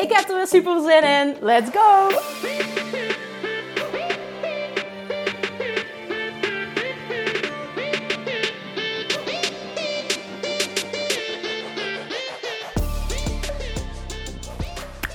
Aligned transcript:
Ik 0.00 0.12
heb 0.12 0.28
er 0.28 0.36
weer 0.36 0.46
super 0.46 0.80
zin 0.80 1.02
in. 1.02 1.36
Let's 1.40 1.70
go! 1.70 2.08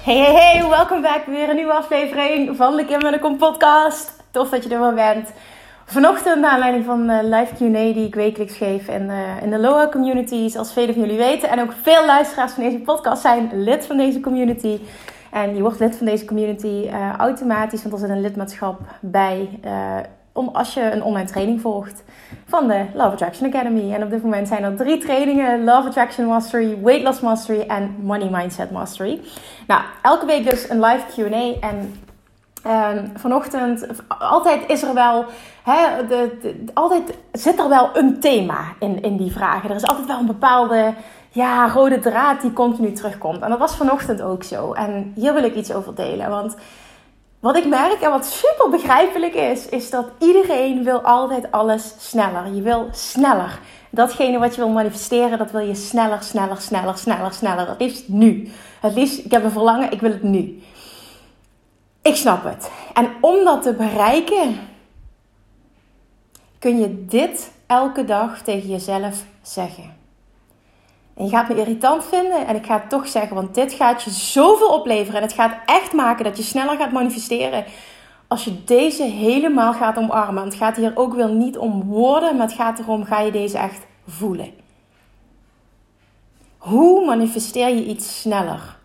Hey, 0.04 0.18
hey, 0.18 0.34
hey, 0.34 0.70
welkom 0.70 1.02
back. 1.02 1.26
Weer 1.26 1.50
een 1.50 1.56
nieuwe 1.56 1.74
aflevering 1.74 2.56
van 2.56 2.76
de 2.76 2.86
Kim 2.86 3.00
en 3.00 3.12
de 3.12 3.20
Kom 3.20 3.38
podcast. 3.38 4.12
Tof 4.32 4.50
dat 4.50 4.64
je 4.64 4.70
er 4.70 4.80
wel 4.80 4.94
bent. 4.94 5.30
Vanochtend, 5.86 6.42
naar 6.42 6.52
aanleiding 6.52 6.86
van 6.86 7.08
de 7.08 7.20
live 7.24 7.54
Q&A 7.54 7.94
die 7.94 8.06
ik 8.06 8.16
wekelijks 8.16 8.58
geef 8.58 8.88
in, 8.88 9.02
uh, 9.02 9.42
in 9.42 9.50
de 9.50 9.60
LOA 9.60 9.90
community, 9.90 10.50
zoals 10.50 10.74
velen 10.74 10.94
van 10.94 11.04
jullie 11.04 11.18
weten. 11.18 11.50
En 11.50 11.62
ook 11.62 11.74
veel 11.82 12.06
luisteraars 12.06 12.52
van 12.52 12.64
deze 12.64 12.78
podcast 12.78 13.22
zijn 13.22 13.50
lid 13.54 13.86
van 13.86 13.98
deze 13.98 14.20
community. 14.20 14.80
En 15.32 15.56
je 15.56 15.62
wordt 15.62 15.80
lid 15.80 15.96
van 15.96 16.06
deze 16.06 16.26
community 16.26 16.68
uh, 16.86 17.14
automatisch, 17.18 17.82
want 17.82 17.94
er 17.94 18.00
zit 18.00 18.10
een 18.10 18.22
lidmaatschap 18.22 18.80
bij. 19.02 19.50
Om, 20.34 20.50
als 20.54 20.74
je 20.74 20.92
een 20.92 21.04
online 21.04 21.28
training 21.28 21.62
volgt 21.62 22.04
van 22.46 22.68
de 22.68 22.86
Love 22.94 23.12
Attraction 23.12 23.48
Academy. 23.48 23.94
En 23.94 24.04
op 24.04 24.10
dit 24.10 24.24
moment 24.24 24.48
zijn 24.48 24.64
er 24.64 24.76
drie 24.76 24.98
trainingen: 24.98 25.64
Love 25.64 25.88
Attraction 25.88 26.26
Mastery, 26.26 26.78
Weight 26.84 27.04
Loss 27.04 27.20
Mastery 27.20 27.60
en 27.60 27.96
Money 28.02 28.30
Mindset 28.30 28.72
Mastery. 28.72 29.22
Nou, 29.68 29.82
elke 30.02 30.26
week 30.26 30.50
dus 30.50 30.70
een 30.70 30.80
live 30.80 31.04
QA. 31.16 31.68
En 31.68 31.94
um, 32.68 33.12
vanochtend, 33.16 33.88
altijd 34.20 34.62
is 34.68 34.84
er 34.84 34.94
wel, 34.94 35.26
altijd 36.74 37.18
zit 37.32 37.60
er 37.60 37.70
wel 37.70 37.90
een 37.94 38.20
thema 38.20 38.60
in, 38.80 39.02
in 39.02 39.18
die 39.18 39.32
vragen. 39.32 39.70
Er 39.70 39.76
is 39.76 39.88
altijd 39.88 40.08
wel 40.08 40.20
een 40.20 40.26
bepaalde 40.26 40.94
ja, 41.30 41.70
rode 41.70 42.00
draad 42.00 42.42
die 42.42 42.54
continu 42.54 42.92
terugkomt. 42.92 43.42
En 43.42 43.50
dat 43.50 43.60
was 43.60 43.76
vanochtend 43.76 44.22
ook 44.22 44.44
zo. 44.44 44.74
En 44.74 45.12
hier 45.16 45.34
wil 45.34 45.44
ik 45.44 45.56
iets 45.56 45.74
over 45.74 45.96
delen. 45.96 46.30
Want 46.30 46.56
wat 47.40 47.58
ik 47.58 47.68
merk 47.68 48.02
en 48.02 48.10
wat 48.10 48.26
super 48.26 48.70
begrijpelijk 48.70 49.34
is, 49.34 49.70
is 49.70 49.90
dat 49.90 50.06
iedereen 50.20 50.84
wil 50.84 51.02
altijd 51.02 51.52
alles 51.52 51.94
sneller. 51.98 52.54
Je 52.54 52.62
wil 52.62 52.88
sneller. 52.92 53.60
Datgene 53.90 54.40
wat 54.40 54.56
je 54.56 54.62
wil 54.62 54.70
manifesteren, 54.70 55.38
dat 55.38 55.52
wil 55.52 55.62
je 55.62 55.76
sneller, 55.76 56.24
sneller, 56.24 56.62
sneller, 56.62 56.98
sneller, 56.98 57.34
sneller. 57.34 57.68
Het 57.68 57.80
liefst 57.80 58.08
nu. 58.08 58.50
Het 58.80 58.94
liefst, 58.94 59.26
ik 59.26 59.32
heb 59.32 59.44
een 59.44 59.52
verlangen, 59.52 59.92
ik 59.92 60.02
wil 60.02 60.12
het 60.12 60.24
nu. 60.24 60.62
Ik 62.06 62.16
snap 62.16 62.44
het. 62.44 62.72
En 62.94 63.12
om 63.22 63.44
dat 63.44 63.62
te 63.62 63.74
bereiken, 63.74 64.60
kun 66.60 66.80
je 66.80 67.06
dit 67.06 67.52
elke 67.68 68.06
dag 68.06 68.42
tegen 68.42 68.70
jezelf 68.70 69.26
zeggen. 69.42 69.96
En 71.14 71.26
je 71.26 71.30
gaat 71.30 71.50
me 71.50 71.56
irritant 71.56 72.06
vinden 72.06 72.48
en 72.48 72.56
ik 72.56 72.66
ga 72.66 72.80
het 72.80 72.90
toch 72.90 73.08
zeggen, 73.08 73.36
want 73.36 73.56
dit 73.56 73.74
gaat 73.74 74.04
je 74.04 74.10
zoveel 74.10 74.68
opleveren. 74.68 75.16
En 75.16 75.28
het 75.28 75.36
gaat 75.36 75.58
echt 75.66 75.94
maken 75.94 76.24
dat 76.24 76.38
je 76.38 76.44
sneller 76.44 76.78
gaat 76.78 76.92
manifesteren. 76.92 77.66
Als 78.28 78.44
je 78.44 78.64
deze 78.64 79.04
helemaal 79.04 79.74
gaat 79.74 79.98
omarmen. 79.98 80.44
het 80.44 80.56
gaat 80.56 80.76
hier 80.76 80.92
ook 80.96 81.14
weer 81.14 81.30
niet 81.30 81.58
om 81.58 81.84
woorden, 81.84 82.36
maar 82.36 82.48
het 82.48 82.56
gaat 82.56 82.80
erom, 82.80 83.04
ga 83.04 83.20
je 83.20 83.32
deze 83.32 83.58
echt 83.58 83.86
voelen. 84.08 84.52
Hoe 86.58 87.06
manifesteer 87.06 87.70
je 87.70 87.86
iets 87.86 88.22
sneller? 88.22 88.78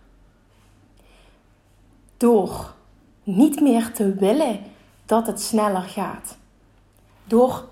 Door 2.16 2.78
niet 3.36 3.60
meer 3.60 3.92
te 3.92 4.14
willen 4.14 4.60
dat 5.06 5.26
het 5.26 5.40
sneller 5.40 5.82
gaat. 5.82 6.36
Door 7.24 7.68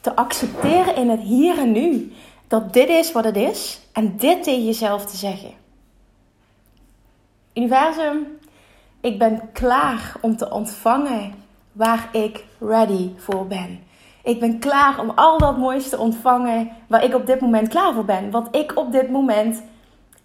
te 0.00 0.16
accepteren 0.16 0.96
in 0.96 1.10
het 1.10 1.20
hier 1.20 1.58
en 1.58 1.72
nu 1.72 2.12
dat 2.48 2.72
dit 2.72 2.88
is 2.88 3.12
wat 3.12 3.24
het 3.24 3.36
is 3.36 3.80
en 3.92 4.16
dit 4.16 4.42
tegen 4.42 4.64
jezelf 4.64 5.06
te 5.06 5.16
zeggen. 5.16 5.50
Universum, 7.54 8.26
ik 9.00 9.18
ben 9.18 9.40
klaar 9.52 10.12
om 10.20 10.36
te 10.36 10.50
ontvangen 10.50 11.34
waar 11.72 12.08
ik 12.12 12.44
ready 12.58 13.10
voor 13.16 13.46
ben. 13.46 13.80
Ik 14.22 14.40
ben 14.40 14.58
klaar 14.58 15.00
om 15.00 15.10
al 15.10 15.38
dat 15.38 15.58
moois 15.58 15.88
te 15.88 15.98
ontvangen 15.98 16.70
waar 16.86 17.04
ik 17.04 17.14
op 17.14 17.26
dit 17.26 17.40
moment 17.40 17.68
klaar 17.68 17.94
voor 17.94 18.04
ben. 18.04 18.30
Wat 18.30 18.56
ik 18.56 18.76
op 18.76 18.92
dit 18.92 19.10
moment 19.10 19.62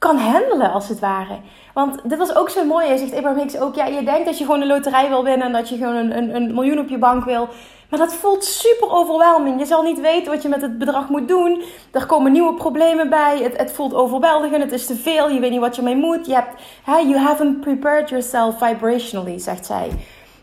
kan 0.03 0.17
handelen, 0.17 0.71
als 0.71 0.89
het 0.89 0.99
ware. 0.99 1.37
Want 1.73 1.99
dit 2.09 2.17
was 2.17 2.35
ook 2.35 2.49
zo 2.49 2.65
mooi. 2.65 2.87
Hij 2.87 2.97
zegt 2.97 3.13
Abraham 3.15 3.39
Hicks 3.39 3.57
ook, 3.57 3.75
ja, 3.75 3.85
je 3.85 4.03
denkt 4.03 4.25
dat 4.25 4.37
je 4.37 4.45
gewoon 4.45 4.61
een 4.61 4.67
loterij 4.67 5.09
wil 5.09 5.23
winnen... 5.23 5.47
en 5.47 5.53
dat 5.53 5.69
je 5.69 5.77
gewoon 5.77 5.95
een, 5.95 6.17
een, 6.17 6.35
een 6.35 6.53
miljoen 6.53 6.79
op 6.79 6.89
je 6.89 6.97
bank 6.97 7.25
wil. 7.25 7.49
Maar 7.89 7.99
dat 7.99 8.13
voelt 8.13 8.43
super 8.43 8.91
overweldigend. 8.91 9.59
Je 9.59 9.65
zal 9.65 9.83
niet 9.83 10.01
weten 10.01 10.31
wat 10.31 10.41
je 10.41 10.49
met 10.49 10.61
het 10.61 10.77
bedrag 10.77 11.09
moet 11.09 11.27
doen. 11.27 11.63
Er 11.91 12.05
komen 12.05 12.31
nieuwe 12.31 12.53
problemen 12.53 13.09
bij. 13.09 13.39
Het, 13.43 13.57
het 13.57 13.71
voelt 13.71 13.93
overweldigend. 13.93 14.63
Het 14.63 14.71
is 14.71 14.85
te 14.85 14.95
veel. 14.95 15.29
Je 15.29 15.39
weet 15.39 15.51
niet 15.51 15.59
wat 15.59 15.75
je 15.75 15.81
mee 15.81 15.95
moet. 15.95 16.25
Je 16.25 16.33
hebt, 16.33 16.61
you 16.85 17.17
haven't 17.17 17.61
prepared 17.61 18.09
yourself 18.09 18.57
vibrationally, 18.57 19.39
zegt 19.39 19.65
zij. 19.65 19.89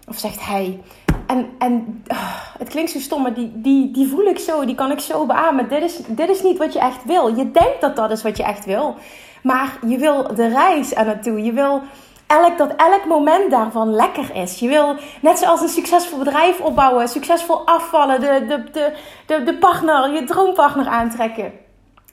Of 0.08 0.18
zegt 0.18 0.46
hij. 0.46 0.80
En, 1.26 1.48
en 1.58 2.02
uh, 2.12 2.18
het 2.58 2.68
klinkt 2.68 2.90
zo 2.90 2.98
stom, 2.98 3.22
maar 3.22 3.34
die, 3.34 3.52
die, 3.54 3.90
die 3.90 4.08
voel 4.08 4.24
ik 4.24 4.38
zo. 4.38 4.64
Die 4.64 4.74
kan 4.74 4.90
ik 4.90 5.00
zo 5.00 5.26
beamen. 5.26 5.68
Dit 5.68 5.82
is, 5.82 6.00
dit 6.06 6.28
is 6.28 6.42
niet 6.42 6.58
wat 6.58 6.72
je 6.72 6.78
echt 6.78 7.04
wil. 7.04 7.36
Je 7.36 7.50
denkt 7.50 7.80
dat 7.80 7.96
dat 7.96 8.10
is 8.10 8.22
wat 8.22 8.36
je 8.36 8.42
echt 8.42 8.64
wil. 8.64 8.96
Maar 9.42 9.78
je 9.86 9.96
wil 9.96 10.34
de 10.34 10.48
reis 10.48 10.94
er 10.94 11.04
naartoe. 11.04 11.44
Je 11.44 11.52
wil 11.52 11.82
elk, 12.26 12.58
dat 12.58 12.72
elk 12.76 13.04
moment 13.06 13.50
daarvan 13.50 13.94
lekker 13.94 14.34
is. 14.34 14.58
Je 14.58 14.68
wil, 14.68 14.96
net 15.20 15.38
zoals 15.38 15.60
een 15.60 15.68
succesvol 15.68 16.18
bedrijf 16.18 16.60
opbouwen, 16.60 17.08
succesvol 17.08 17.66
afvallen, 17.66 18.20
de, 18.20 18.44
de, 18.48 18.70
de, 18.72 18.92
de, 19.26 19.42
de 19.42 19.58
partner, 19.58 20.12
je 20.12 20.24
droompartner 20.24 20.86
aantrekken. 20.86 21.52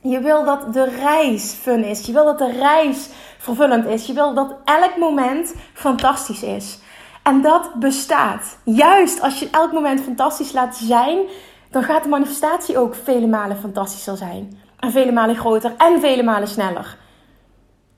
Je 0.01 0.19
wil 0.19 0.43
dat 0.43 0.73
de 0.73 0.83
reis 0.83 1.51
fun 1.61 1.83
is. 1.83 2.05
Je 2.05 2.11
wil 2.11 2.25
dat 2.25 2.37
de 2.37 2.51
reis 2.51 3.09
vervullend 3.37 3.85
is. 3.85 4.05
Je 4.05 4.13
wil 4.13 4.33
dat 4.33 4.55
elk 4.65 4.97
moment 4.97 5.55
fantastisch 5.73 6.43
is. 6.43 6.79
En 7.23 7.41
dat 7.41 7.73
bestaat. 7.73 8.57
Juist 8.63 9.21
als 9.21 9.39
je 9.39 9.49
elk 9.51 9.71
moment 9.71 10.01
fantastisch 10.01 10.51
laat 10.51 10.75
zijn, 10.75 11.19
dan 11.71 11.83
gaat 11.83 12.03
de 12.03 12.09
manifestatie 12.09 12.77
ook 12.77 12.95
vele 12.95 13.27
malen 13.27 13.57
fantastischer 13.57 14.17
zijn. 14.17 14.59
En 14.79 14.91
vele 14.91 15.11
malen 15.11 15.35
groter 15.35 15.73
en 15.77 15.99
vele 15.99 16.23
malen 16.23 16.47
sneller. 16.47 16.97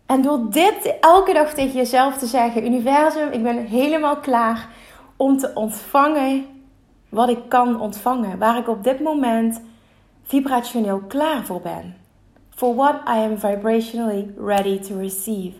En 0.09 0.21
door 0.21 0.49
dit 0.49 0.97
elke 0.99 1.33
dag 1.33 1.53
tegen 1.53 1.75
jezelf 1.75 2.17
te 2.17 2.25
zeggen: 2.25 2.65
Universum, 2.65 3.31
ik 3.31 3.43
ben 3.43 3.65
helemaal 3.65 4.17
klaar 4.17 4.67
om 5.17 5.37
te 5.37 5.51
ontvangen 5.53 6.45
wat 7.09 7.29
ik 7.29 7.39
kan 7.47 7.79
ontvangen. 7.79 8.39
Waar 8.39 8.57
ik 8.57 8.67
op 8.67 8.83
dit 8.83 8.99
moment 8.99 9.61
vibrationeel 10.23 10.99
klaar 11.07 11.45
voor 11.45 11.61
ben. 11.61 11.95
For 12.49 12.75
what 12.75 12.95
I 12.95 13.11
am 13.11 13.37
vibrationally 13.37 14.33
ready 14.37 14.79
to 14.79 14.97
receive. 14.97 15.57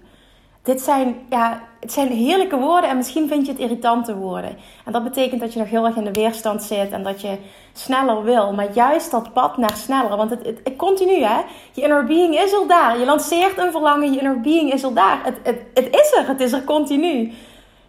Dit 0.61 0.81
zijn, 0.81 1.15
ja, 1.29 1.61
het 1.79 1.91
zijn 1.91 2.07
heerlijke 2.07 2.57
woorden 2.57 2.90
en 2.90 2.97
misschien 2.97 3.28
vind 3.28 3.45
je 3.45 3.51
het 3.51 3.62
irritante 3.62 4.16
woorden. 4.16 4.57
En 4.85 4.91
dat 4.91 5.03
betekent 5.03 5.41
dat 5.41 5.53
je 5.53 5.59
nog 5.59 5.69
heel 5.69 5.85
erg 5.85 5.95
in 5.95 6.03
de 6.03 6.12
weerstand 6.12 6.63
zit 6.63 6.92
en 6.92 7.03
dat 7.03 7.21
je 7.21 7.38
sneller 7.74 8.24
wil. 8.24 8.53
Maar 8.53 8.74
juist 8.74 9.12
dat 9.12 9.33
pad 9.33 9.57
naar 9.57 9.75
sneller, 9.75 10.18
want 10.18 10.30
het, 10.30 10.45
het, 10.45 10.75
continu 10.75 11.24
hè. 11.24 11.42
Je 11.71 11.81
inner 11.81 12.06
being 12.06 12.36
is 12.36 12.53
al 12.53 12.68
daar. 12.68 13.00
Je 13.00 13.06
lanceert 13.06 13.57
een 13.57 13.71
verlangen, 13.71 14.12
je 14.12 14.19
inner 14.19 14.42
being 14.42 14.74
is 14.74 14.83
al 14.83 14.94
daar. 14.94 15.24
Het, 15.24 15.38
het, 15.44 15.62
het 15.74 15.95
is 15.95 16.13
er, 16.18 16.27
het 16.27 16.42
is 16.42 16.51
er 16.51 16.63
continu. 16.63 17.33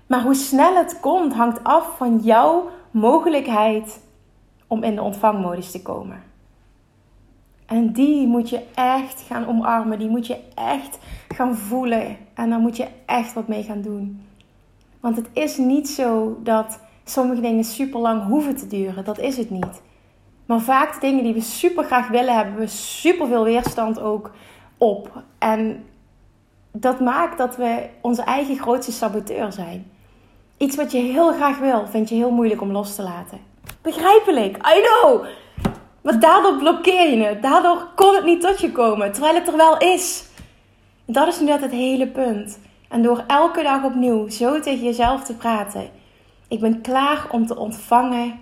Maar 0.07 0.23
hoe 0.23 0.35
snel 0.35 0.77
het 0.77 1.01
komt 1.01 1.35
hangt 1.35 1.65
af 1.65 1.97
van 1.97 2.19
jouw 2.23 2.71
mogelijkheid 2.91 4.01
om 4.67 4.83
in 4.83 4.95
de 4.95 5.03
ontvangmodus 5.03 5.71
te 5.71 5.83
komen. 5.83 6.30
En 7.71 7.93
die 7.93 8.27
moet 8.27 8.49
je 8.49 8.61
echt 8.75 9.25
gaan 9.27 9.47
omarmen. 9.47 9.99
Die 9.99 10.09
moet 10.09 10.27
je 10.27 10.39
echt 10.55 10.99
gaan 11.29 11.57
voelen. 11.57 12.17
En 12.35 12.51
daar 12.51 12.59
moet 12.59 12.77
je 12.77 12.87
echt 13.07 13.33
wat 13.33 13.49
mee 13.49 13.63
gaan 13.63 13.81
doen. 13.81 14.27
Want 15.01 15.17
het 15.17 15.29
is 15.33 15.57
niet 15.57 15.89
zo 15.89 16.39
dat 16.43 16.81
sommige 17.05 17.41
dingen 17.41 17.65
super 17.65 18.01
lang 18.01 18.25
hoeven 18.25 18.57
te 18.57 18.67
duren. 18.67 19.05
Dat 19.05 19.19
is 19.19 19.37
het 19.37 19.51
niet. 19.51 19.83
Maar 20.47 20.61
vaak 20.61 20.95
de 20.95 21.01
dingen 21.01 21.25
die 21.25 21.35
we 21.35 21.41
super 21.41 21.85
graag 21.85 22.09
willen, 22.09 22.35
hebben 22.35 22.59
we 22.59 22.67
super 22.67 23.27
veel 23.27 23.45
weerstand 23.45 24.01
ook 24.01 24.31
op. 24.79 25.23
En 25.39 25.85
dat 26.73 27.01
maakt 27.01 27.39
dat 27.39 27.57
we 27.57 27.89
onze 28.01 28.23
eigen 28.23 28.59
grootste 28.59 28.93
saboteur 28.93 29.53
zijn. 29.53 29.91
Iets 30.57 30.77
wat 30.77 30.93
je 30.93 30.99
heel 30.99 31.33
graag 31.33 31.59
wil, 31.59 31.87
vind 31.87 32.09
je 32.09 32.15
heel 32.15 32.31
moeilijk 32.31 32.61
om 32.61 32.71
los 32.71 32.95
te 32.95 33.03
laten. 33.03 33.39
Begrijpelijk, 33.83 34.57
I 34.57 34.83
know. 34.83 35.25
Maar 36.01 36.21
daardoor 36.21 36.57
blokkeer 36.57 37.11
je 37.11 37.25
het. 37.25 37.43
Daardoor 37.43 37.89
kon 37.95 38.15
het 38.15 38.25
niet 38.25 38.41
tot 38.41 38.61
je 38.61 38.73
komen, 38.73 39.13
terwijl 39.13 39.35
het 39.35 39.49
er 39.49 39.57
wel 39.57 39.79
is. 39.79 40.25
Dat 41.05 41.29
is 41.29 41.41
nu 41.41 41.47
net 41.47 41.61
het 41.61 41.71
hele 41.71 42.07
punt. 42.07 42.59
En 42.89 43.03
door 43.03 43.25
elke 43.27 43.63
dag 43.63 43.85
opnieuw 43.85 44.29
zo 44.29 44.61
tegen 44.61 44.85
jezelf 44.85 45.25
te 45.25 45.35
praten. 45.35 45.91
Ik 46.49 46.61
ben 46.61 46.81
klaar 46.81 47.27
om 47.31 47.47
te 47.47 47.57
ontvangen 47.57 48.39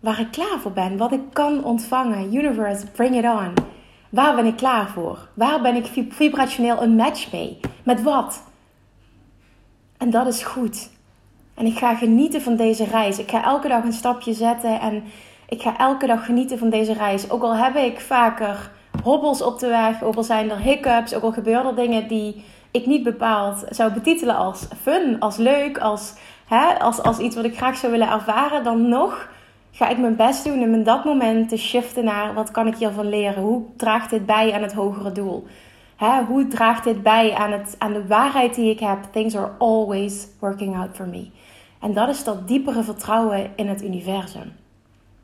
waar 0.00 0.20
ik 0.20 0.30
klaar 0.30 0.58
voor 0.60 0.72
ben. 0.72 0.96
Wat 0.96 1.12
ik 1.12 1.22
kan 1.32 1.64
ontvangen. 1.64 2.34
Universe, 2.34 2.86
bring 2.86 3.16
it 3.16 3.24
on. 3.24 3.54
Waar 4.10 4.34
ben 4.34 4.46
ik 4.46 4.56
klaar 4.56 4.88
voor? 4.88 5.28
Waar 5.34 5.60
ben 5.60 5.74
ik 5.74 6.06
vibrationeel 6.08 6.82
een 6.82 6.96
match 6.96 7.32
mee? 7.32 7.60
Met 7.84 8.02
wat? 8.02 8.42
En 9.96 10.10
dat 10.10 10.26
is 10.26 10.42
goed. 10.42 10.90
En 11.54 11.66
ik 11.66 11.78
ga 11.78 11.94
genieten 11.94 12.42
van 12.42 12.56
deze 12.56 12.84
reis. 12.84 13.18
Ik 13.18 13.30
ga 13.30 13.44
elke 13.44 13.68
dag 13.68 13.84
een 13.84 13.92
stapje 13.92 14.32
zetten 14.32 14.80
en 14.80 15.04
ik 15.48 15.62
ga 15.62 15.78
elke 15.78 16.06
dag 16.06 16.24
genieten 16.24 16.58
van 16.58 16.70
deze 16.70 16.92
reis. 16.92 17.30
Ook 17.30 17.42
al 17.42 17.56
heb 17.56 17.76
ik 17.76 18.00
vaker 18.00 18.70
hobbels 19.02 19.42
op 19.42 19.58
de 19.58 19.68
weg, 19.68 20.02
ook 20.02 20.14
al 20.14 20.22
zijn 20.22 20.50
er 20.50 20.58
hiccups, 20.58 21.14
ook 21.14 21.22
al 21.22 21.32
gebeuren 21.32 21.66
er 21.66 21.74
dingen 21.74 22.08
die 22.08 22.44
ik 22.70 22.86
niet 22.86 23.02
bepaald 23.02 23.64
zou 23.70 23.92
betitelen 23.92 24.36
als 24.36 24.68
fun, 24.82 25.16
als 25.20 25.36
leuk, 25.36 25.78
als, 25.78 26.14
hè, 26.46 26.78
als, 26.78 27.02
als 27.02 27.18
iets 27.18 27.36
wat 27.36 27.44
ik 27.44 27.56
graag 27.56 27.76
zou 27.76 27.92
willen 27.92 28.10
ervaren, 28.10 28.64
dan 28.64 28.88
nog 28.88 29.28
ga 29.70 29.88
ik 29.88 29.98
mijn 29.98 30.16
best 30.16 30.44
doen 30.44 30.62
om 30.62 30.74
in 30.74 30.84
dat 30.84 31.04
moment 31.04 31.48
te 31.48 31.56
shiften 31.56 32.04
naar 32.04 32.34
wat 32.34 32.50
kan 32.50 32.66
ik 32.66 32.76
hiervan 32.76 33.08
leren? 33.08 33.42
Hoe 33.42 33.62
draagt 33.76 34.10
dit 34.10 34.26
bij 34.26 34.52
aan 34.52 34.62
het 34.62 34.72
hogere 34.72 35.12
doel? 35.12 35.46
Hè, 35.96 36.22
hoe 36.24 36.46
draagt 36.46 36.84
dit 36.84 37.02
bij 37.02 37.34
aan, 37.34 37.52
het, 37.52 37.74
aan 37.78 37.92
de 37.92 38.06
waarheid 38.06 38.54
die 38.54 38.70
ik 38.70 38.80
heb? 38.80 38.98
Things 39.12 39.36
are 39.36 39.50
always 39.58 40.28
working 40.40 40.76
out 40.76 40.96
for 40.96 41.06
me. 41.06 41.30
En 41.80 41.92
dat 41.92 42.08
is 42.08 42.24
dat 42.24 42.48
diepere 42.48 42.82
vertrouwen 42.82 43.50
in 43.56 43.68
het 43.68 43.82
universum. 43.82 44.52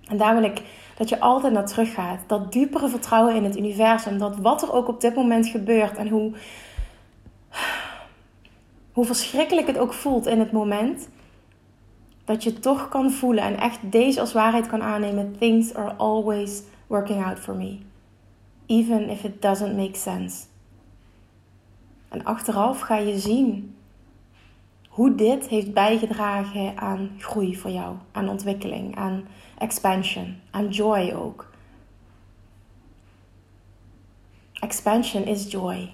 En 0.09 0.17
daar 0.17 0.35
wil 0.35 0.45
ik 0.45 0.63
dat 0.97 1.09
je 1.09 1.21
altijd 1.21 1.53
naar 1.53 1.67
terug 1.67 1.95
gaat. 1.95 2.21
Dat 2.27 2.53
diepere 2.53 2.89
vertrouwen 2.89 3.35
in 3.35 3.45
het 3.45 3.57
universum. 3.57 4.19
Dat 4.19 4.37
wat 4.37 4.63
er 4.63 4.73
ook 4.73 4.89
op 4.89 5.01
dit 5.01 5.15
moment 5.15 5.47
gebeurt 5.47 5.97
en 5.97 6.09
hoe, 6.09 6.33
hoe 8.93 9.05
verschrikkelijk 9.05 9.67
het 9.67 9.79
ook 9.79 9.93
voelt 9.93 10.27
in 10.27 10.39
het 10.39 10.53
moment. 10.53 11.09
Dat 12.25 12.43
je 12.43 12.59
toch 12.59 12.89
kan 12.89 13.11
voelen 13.11 13.45
en 13.45 13.59
echt 13.59 13.79
deze 13.83 14.21
als 14.21 14.33
waarheid 14.33 14.67
kan 14.67 14.83
aannemen. 14.83 15.37
Things 15.39 15.75
are 15.75 15.95
always 15.95 16.63
working 16.87 17.25
out 17.25 17.39
for 17.39 17.55
me. 17.55 17.79
Even 18.67 19.09
if 19.09 19.25
it 19.25 19.43
doesn't 19.43 19.77
make 19.77 19.99
sense. 19.99 20.45
En 22.09 22.25
achteraf 22.25 22.81
ga 22.81 22.97
je 22.97 23.19
zien 23.19 23.74
hoe 24.95 25.15
dit 25.15 25.49
heeft 25.49 25.73
bijgedragen 25.73 26.77
aan 26.77 27.11
groei 27.19 27.57
voor 27.57 27.71
jou, 27.71 27.97
aan 28.13 28.29
ontwikkeling, 28.29 28.97
aan 28.97 29.27
expansion, 29.59 30.37
aan 30.51 30.69
joy 30.69 31.13
ook. 31.13 31.51
Expansion 34.53 35.25
is 35.25 35.51
joy. 35.51 35.91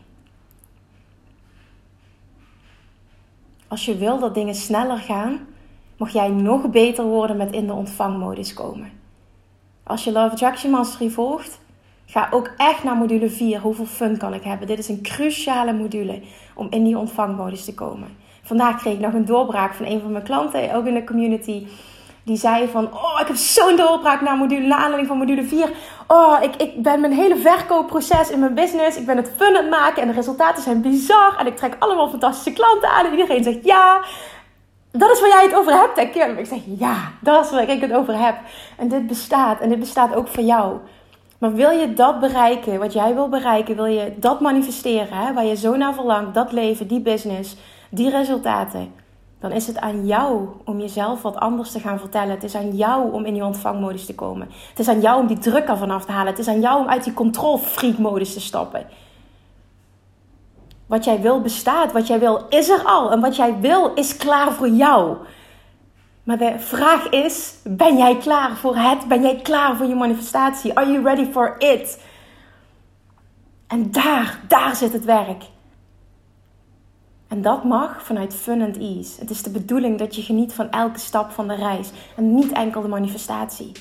Als 3.69 3.85
je 3.85 3.97
wil 3.97 4.19
dat 4.19 4.35
dingen 4.35 4.55
sneller 4.55 4.99
gaan, 4.99 5.47
mag 5.97 6.13
jij 6.13 6.29
nog 6.29 6.71
beter 6.71 7.05
worden 7.05 7.37
met 7.37 7.53
in 7.53 7.67
de 7.67 7.73
ontvangmodus 7.73 8.55
komen. 8.55 8.93
Als 9.83 10.05
je 10.05 10.13
Love 10.13 10.33
Attraction 10.33 10.71
Mastery 10.71 11.11
volgt, 11.11 11.61
ga 12.07 12.29
ook 12.31 12.53
echt 12.57 12.85
naar 12.85 12.97
module 12.97 13.31
4. 13.31 13.61
Hoeveel 13.61 13.87
fun 13.87 14.17
kan 14.17 14.35
ik 14.35 14.43
hebben? 14.43 14.67
Dit 14.67 14.79
is 14.79 14.89
een 14.89 15.03
cruciale 15.03 15.73
module 15.73 16.23
om 16.55 16.67
in 16.71 16.85
die 16.85 16.99
ontvangmodus 16.99 17.65
te 17.65 17.75
komen. 17.75 18.29
Vandaag 18.43 18.81
kreeg 18.81 18.95
ik 18.95 19.01
nog 19.01 19.13
een 19.13 19.25
doorbraak 19.25 19.75
van 19.75 19.87
een 19.87 20.01
van 20.01 20.13
mijn 20.13 20.25
klanten, 20.25 20.75
ook 20.75 20.87
in 20.87 20.95
de 20.95 21.05
community. 21.05 21.67
Die 22.23 22.37
zei 22.37 22.69
van, 22.69 22.93
oh, 22.93 23.21
ik 23.21 23.27
heb 23.27 23.37
zo'n 23.37 23.77
doorbraak 23.77 24.21
naar, 24.21 24.37
module, 24.37 24.67
naar 24.67 24.79
aanleiding 24.79 25.09
van 25.09 25.19
module 25.19 25.45
4. 25.45 25.71
Oh, 26.07 26.37
ik, 26.43 26.57
ik 26.57 26.83
ben 26.83 27.01
mijn 27.01 27.13
hele 27.13 27.37
verkoopproces 27.37 28.31
in 28.31 28.39
mijn 28.39 28.55
business. 28.55 28.97
Ik 28.97 29.07
ben 29.07 29.17
het 29.17 29.33
fun 29.37 29.49
aan 29.49 29.55
het 29.55 29.71
maken 29.71 30.03
en 30.03 30.09
de 30.09 30.15
resultaten 30.15 30.63
zijn 30.63 30.81
bizar. 30.81 31.37
En 31.39 31.47
ik 31.47 31.57
trek 31.57 31.77
allemaal 31.79 32.09
fantastische 32.09 32.53
klanten 32.53 32.89
aan. 32.91 33.07
En 33.07 33.11
iedereen 33.11 33.45
zegt, 33.45 33.65
ja, 33.65 34.01
dat 34.93 35.11
is 35.11 35.21
waar 35.21 35.29
jij 35.29 35.45
het 35.45 35.55
over 35.55 35.73
hebt. 35.73 35.99
En 35.99 36.39
ik 36.39 36.47
zeg, 36.47 36.59
ja, 36.79 37.13
dat 37.21 37.45
is 37.45 37.51
waar 37.51 37.69
ik 37.69 37.81
het 37.81 37.93
over 37.93 38.19
heb. 38.19 38.37
En 38.77 38.89
dit 38.89 39.07
bestaat. 39.07 39.61
En 39.61 39.69
dit 39.69 39.79
bestaat 39.79 40.15
ook 40.15 40.29
voor 40.29 40.45
jou. 40.45 40.79
Maar 41.41 41.55
wil 41.55 41.71
je 41.71 41.93
dat 41.93 42.21
bereiken, 42.21 42.79
wat 42.79 42.93
jij 42.93 43.15
wil 43.15 43.29
bereiken, 43.29 43.77
wil 43.77 43.85
je 43.85 44.13
dat 44.17 44.41
manifesteren, 44.41 45.17
hè, 45.17 45.33
waar 45.33 45.45
je 45.45 45.57
zo 45.57 45.77
naar 45.77 45.95
verlangt, 45.95 46.35
dat 46.35 46.53
leven, 46.53 46.87
die 46.87 47.01
business, 47.01 47.57
die 47.91 48.11
resultaten, 48.11 48.93
dan 49.41 49.53
is 49.53 49.67
het 49.67 49.79
aan 49.79 50.07
jou 50.07 50.49
om 50.65 50.81
jezelf 50.81 51.23
wat 51.23 51.37
anders 51.37 51.73
te 51.73 51.81
gaan 51.81 51.99
vertellen. 51.99 52.31
Het 52.31 52.45
is 52.45 52.55
aan 52.55 52.77
jou 52.77 53.13
om 53.13 53.25
in 53.25 53.35
die 53.35 53.45
ontvangmodus 53.45 54.07
te 54.07 54.15
komen. 54.15 54.49
Het 54.69 54.79
is 54.79 54.89
aan 54.89 55.01
jou 55.01 55.21
om 55.21 55.27
die 55.27 55.39
druk 55.39 55.69
ervan 55.69 55.91
af 55.91 56.05
te 56.05 56.13
halen. 56.13 56.31
Het 56.31 56.39
is 56.39 56.49
aan 56.49 56.61
jou 56.61 56.81
om 56.81 56.89
uit 56.89 57.05
die 57.05 57.15
control-freak-modus 57.15 58.33
te 58.33 58.41
stappen. 58.41 58.87
Wat 60.87 61.05
jij 61.05 61.21
wil 61.21 61.41
bestaat. 61.41 61.93
Wat 61.93 62.07
jij 62.07 62.19
wil 62.19 62.47
is 62.49 62.69
er 62.69 62.83
al. 62.83 63.13
En 63.13 63.21
wat 63.21 63.37
jij 63.37 63.61
wil 63.61 63.95
is 63.95 64.17
klaar 64.17 64.53
voor 64.53 64.69
jou. 64.69 65.17
Maar 66.23 66.39
de 66.39 66.55
vraag 66.59 67.09
is: 67.09 67.55
ben 67.65 67.97
jij 67.97 68.17
klaar 68.17 68.57
voor 68.57 68.77
het? 68.77 69.09
Ben 69.09 69.23
jij 69.23 69.37
klaar 69.37 69.77
voor 69.77 69.87
je 69.87 69.95
manifestatie? 69.95 70.75
Are 70.75 70.93
you 70.93 71.05
ready 71.05 71.31
for 71.31 71.55
it? 71.59 72.01
En 73.67 73.91
daar, 73.91 74.41
daar 74.49 74.77
zit 74.77 74.93
het 74.93 75.05
werk. 75.05 75.45
En 77.31 77.43
dat 77.43 77.65
mag 77.65 78.03
vanuit 78.03 78.35
fun 78.35 78.63
and 78.63 78.79
ease. 78.79 79.21
Het 79.21 79.31
is 79.31 79.43
de 79.43 79.51
bedoeling 79.51 79.99
dat 79.99 80.17
je 80.17 80.23
geniet 80.23 80.53
van 80.53 80.71
elke 80.71 80.99
stap 80.99 81.31
van 81.31 81.49
de 81.49 81.55
reis 81.55 81.91
en 82.17 82.35
niet 82.35 82.53
enkel 82.53 82.83
de 82.83 82.89
manifestatie. 82.89 83.73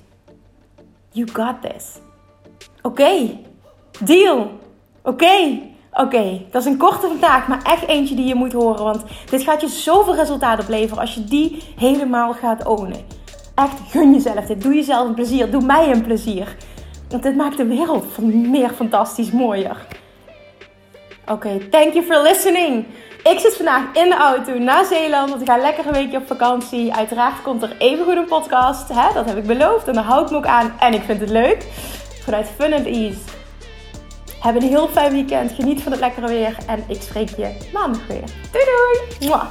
You 1.11 1.27
got 1.33 1.61
this. 1.61 1.99
Oké, 2.81 3.39
deal. 3.99 4.51
Oké, 5.03 5.59
oké. 5.91 6.41
Dat 6.51 6.61
is 6.61 6.67
een 6.67 6.77
korte 6.77 7.07
vandaag, 7.07 7.47
maar 7.47 7.61
echt 7.63 7.87
eentje 7.87 8.15
die 8.15 8.25
je 8.25 8.35
moet 8.35 8.53
horen. 8.53 8.83
Want 8.83 9.03
dit 9.29 9.43
gaat 9.43 9.61
je 9.61 9.67
zoveel 9.67 10.15
resultaat 10.15 10.59
opleveren 10.59 11.01
als 11.01 11.13
je 11.13 11.23
die 11.23 11.63
helemaal 11.75 12.33
gaat 12.33 12.65
ownen. 12.67 13.05
Echt, 13.55 13.79
gun 13.87 14.13
jezelf 14.13 14.45
dit. 14.45 14.61
Doe 14.61 14.73
jezelf 14.73 15.07
een 15.07 15.13
plezier. 15.13 15.51
Doe 15.51 15.61
mij 15.61 15.91
een 15.91 16.03
plezier. 16.03 16.55
Want 17.09 17.23
dit 17.23 17.35
maakt 17.35 17.57
de 17.57 17.65
wereld 17.65 18.17
meer 18.33 18.69
fantastisch 18.69 19.31
mooier. 19.31 19.87
Oké, 21.29 21.59
thank 21.69 21.93
you 21.93 22.05
for 22.05 22.21
listening. 22.21 22.85
Ik 23.23 23.39
zit 23.39 23.55
vandaag 23.55 23.83
in 23.93 24.09
de 24.09 24.15
auto 24.15 24.57
naar 24.57 24.85
Zeeland, 24.85 25.29
want 25.29 25.41
ik 25.41 25.47
ga 25.47 25.57
lekker 25.57 25.85
een 25.85 25.93
weekje 25.93 26.17
op 26.17 26.27
vakantie. 26.27 26.93
Uiteraard 26.93 27.41
komt 27.41 27.63
er 27.63 27.75
even 27.77 28.05
goed 28.05 28.15
een 28.15 28.25
podcast, 28.25 28.87
hè? 28.87 29.13
dat 29.13 29.25
heb 29.25 29.37
ik 29.37 29.43
beloofd 29.43 29.87
en 29.87 29.93
daar 29.93 30.03
hou 30.03 30.23
ik 30.23 30.31
me 30.31 30.37
ook 30.37 30.45
aan. 30.45 30.75
En 30.79 30.93
ik 30.93 31.01
vind 31.01 31.19
het 31.19 31.29
leuk. 31.29 31.65
Vanuit 32.23 32.47
Fun 32.57 32.73
and 32.73 32.85
Ease. 32.85 33.19
Heb 34.39 34.55
een 34.55 34.61
heel 34.61 34.87
fijn 34.87 35.11
weekend, 35.11 35.51
geniet 35.51 35.81
van 35.81 35.91
het 35.91 36.01
lekkere 36.01 36.27
weer 36.27 36.57
en 36.67 36.83
ik 36.87 37.01
spreek 37.01 37.29
je 37.29 37.57
maandag 37.73 38.07
weer. 38.07 38.23
Doei 38.51 38.65
doei! 38.65 39.29
Mwah. 39.29 39.45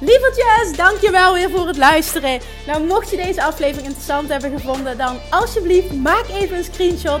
Lievertjes, 0.00 0.76
dankjewel 0.76 1.32
weer 1.32 1.50
voor 1.50 1.66
het 1.66 1.76
luisteren. 1.76 2.40
Nou, 2.66 2.84
mocht 2.84 3.10
je 3.10 3.16
deze 3.16 3.42
aflevering 3.42 3.86
interessant 3.86 4.28
hebben 4.28 4.50
gevonden, 4.50 4.98
dan 4.98 5.16
alsjeblieft 5.30 5.92
maak 5.92 6.24
even 6.28 6.56
een 6.56 6.64
screenshot 6.64 7.20